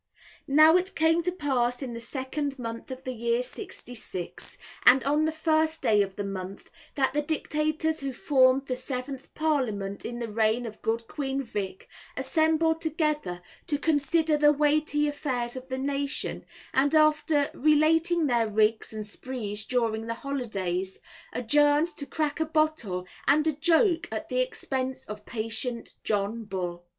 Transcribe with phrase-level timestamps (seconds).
[0.47, 5.25] Now it came to pass in the second month of the year '66, and on
[5.25, 10.17] the first day of the month, that the Dictators who formed the seventh Parliament in
[10.17, 11.87] the reign of Good Queen Vic,
[12.17, 18.93] assembled together to consider the weighty affairs of the nation, and after relating their rigs
[18.93, 20.97] and sprees during the holidays,
[21.31, 26.87] adjourned to crack a bottle and a joke at the expense of patient John Bull.